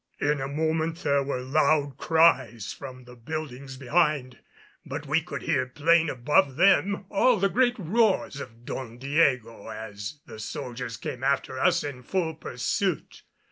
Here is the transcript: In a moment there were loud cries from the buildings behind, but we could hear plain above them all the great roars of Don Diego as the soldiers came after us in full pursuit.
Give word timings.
In 0.19 0.41
a 0.41 0.47
moment 0.47 1.03
there 1.03 1.21
were 1.21 1.41
loud 1.43 1.97
cries 1.99 2.73
from 2.73 3.03
the 3.03 3.15
buildings 3.15 3.77
behind, 3.77 4.39
but 4.83 5.05
we 5.05 5.21
could 5.21 5.43
hear 5.43 5.67
plain 5.67 6.09
above 6.09 6.55
them 6.55 7.05
all 7.09 7.37
the 7.37 7.49
great 7.49 7.77
roars 7.77 8.39
of 8.41 8.65
Don 8.65 8.97
Diego 8.97 9.67
as 9.67 10.19
the 10.25 10.39
soldiers 10.39 10.97
came 10.97 11.23
after 11.23 11.59
us 11.59 11.83
in 11.83 12.01
full 12.01 12.33
pursuit. 12.33 13.21